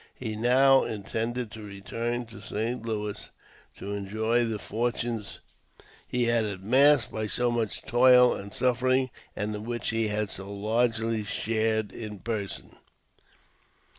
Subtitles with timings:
[0.15, 2.83] He now intended to return to St.
[2.83, 3.29] Louis,
[3.77, 5.23] to enjoy the fortune
[6.07, 10.51] he had amassed by so much toil and suffering, and in which he had so
[10.51, 12.75] largely shared in person.